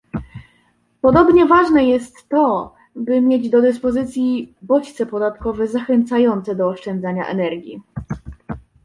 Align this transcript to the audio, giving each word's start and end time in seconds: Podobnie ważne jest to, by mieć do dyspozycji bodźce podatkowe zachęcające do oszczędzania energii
Podobnie 1.01 1.45
ważne 1.45 1.85
jest 1.85 2.29
to, 2.29 2.75
by 2.95 3.21
mieć 3.21 3.49
do 3.49 3.61
dyspozycji 3.61 4.55
bodźce 4.61 5.05
podatkowe 5.05 5.67
zachęcające 5.67 6.55
do 6.55 6.69
oszczędzania 6.69 7.27
energii 7.27 7.81